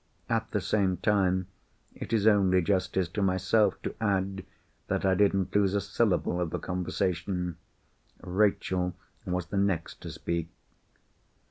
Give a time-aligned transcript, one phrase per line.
[0.27, 1.45] At the same time,
[1.93, 4.43] it is only justice to myself to add,
[4.87, 7.57] that I didn't lose a syllable of the conversation.
[8.23, 8.95] Rachel
[9.27, 10.49] was the next to speak.